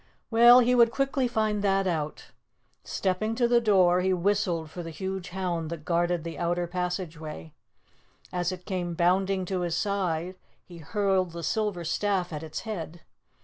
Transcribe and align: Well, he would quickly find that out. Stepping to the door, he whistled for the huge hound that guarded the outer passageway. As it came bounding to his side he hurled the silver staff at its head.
Well, 0.31 0.61
he 0.61 0.73
would 0.73 0.89
quickly 0.89 1.27
find 1.27 1.61
that 1.63 1.85
out. 1.85 2.31
Stepping 2.83 3.35
to 3.35 3.47
the 3.47 3.61
door, 3.61 4.01
he 4.01 4.11
whistled 4.13 4.71
for 4.71 4.81
the 4.81 4.89
huge 4.89 5.29
hound 5.29 5.69
that 5.69 5.85
guarded 5.85 6.23
the 6.23 6.39
outer 6.39 6.65
passageway. 6.65 7.53
As 8.33 8.51
it 8.51 8.65
came 8.65 8.95
bounding 8.95 9.45
to 9.45 9.59
his 9.61 9.77
side 9.77 10.37
he 10.65 10.79
hurled 10.79 11.33
the 11.33 11.43
silver 11.43 11.83
staff 11.85 12.33
at 12.33 12.41
its 12.41 12.61
head. 12.61 13.01